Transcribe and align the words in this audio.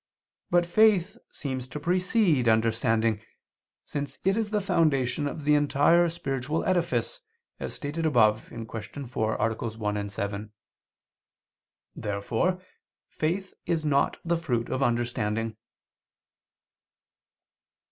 But 0.49 0.65
faith 0.65 1.19
seems 1.31 1.67
to 1.67 1.79
precede 1.79 2.47
understanding, 2.49 3.21
since 3.85 4.17
it 4.25 4.35
is 4.35 4.49
the 4.49 4.59
foundation 4.59 5.27
of 5.27 5.43
the 5.45 5.53
entire 5.53 6.09
spiritual 6.09 6.65
edifice, 6.65 7.21
as 7.59 7.75
stated 7.75 8.07
above 8.07 8.47
(Q. 8.49 9.05
4, 9.05 9.39
AA. 9.39 9.53
1, 9.53 10.09
7). 10.09 10.51
Therefore 11.93 12.59
faith 13.09 13.53
is 13.67 13.85
not 13.85 14.17
the 14.25 14.37
fruit 14.37 14.69
of 14.71 14.81
understanding. 14.81 15.55